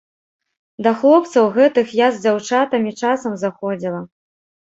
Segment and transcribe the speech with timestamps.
[0.85, 4.01] Да хлопцаў гэтых я з дзяўчатамі часам заходзіла.